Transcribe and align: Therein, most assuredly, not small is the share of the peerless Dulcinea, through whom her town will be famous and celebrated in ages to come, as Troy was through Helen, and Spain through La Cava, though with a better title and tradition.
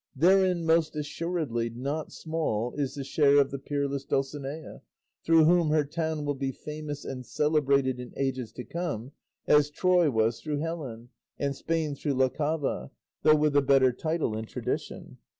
Therein, 0.15 0.65
most 0.65 0.95
assuredly, 0.95 1.69
not 1.69 2.11
small 2.11 2.73
is 2.73 2.95
the 2.95 3.03
share 3.03 3.37
of 3.37 3.51
the 3.51 3.59
peerless 3.59 4.03
Dulcinea, 4.03 4.81
through 5.23 5.43
whom 5.45 5.69
her 5.69 5.83
town 5.85 6.25
will 6.25 6.33
be 6.33 6.51
famous 6.51 7.05
and 7.05 7.23
celebrated 7.23 7.99
in 7.99 8.11
ages 8.17 8.51
to 8.53 8.63
come, 8.63 9.11
as 9.45 9.69
Troy 9.69 10.09
was 10.09 10.41
through 10.41 10.57
Helen, 10.57 11.09
and 11.37 11.55
Spain 11.55 11.93
through 11.93 12.15
La 12.15 12.29
Cava, 12.29 12.89
though 13.21 13.35
with 13.35 13.55
a 13.55 13.61
better 13.61 13.91
title 13.93 14.35
and 14.35 14.47
tradition. 14.47 15.17